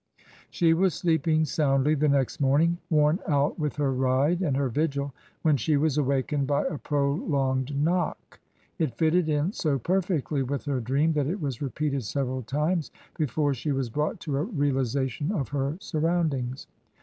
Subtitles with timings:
[0.49, 5.13] She was sleeping soundly the next morning, worn out with her ride and her vigil,
[5.43, 8.39] when she was awakened by a prolonged knock.
[8.79, 13.53] It fitted in so perfectly with her dream that it was repeated several times before
[13.53, 16.65] she was brought to a realization of her surroundings.